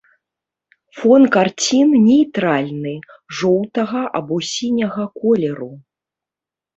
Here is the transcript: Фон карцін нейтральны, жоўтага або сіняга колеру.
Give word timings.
Фон 0.99 1.25
карцін 1.35 1.91
нейтральны, 2.05 2.93
жоўтага 3.41 4.01
або 4.21 4.39
сіняга 4.53 5.05
колеру. 5.19 5.69